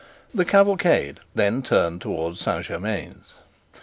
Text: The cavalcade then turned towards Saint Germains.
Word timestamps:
The 0.33 0.45
cavalcade 0.45 1.19
then 1.35 1.61
turned 1.61 2.01
towards 2.01 2.39
Saint 2.39 2.65
Germains. 2.65 3.35